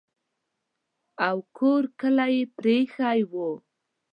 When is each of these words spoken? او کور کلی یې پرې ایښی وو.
او 1.27 1.37
کور 1.57 1.83
کلی 1.99 2.31
یې 2.37 2.43
پرې 2.55 2.75
ایښی 2.81 3.21
وو. 3.31 3.49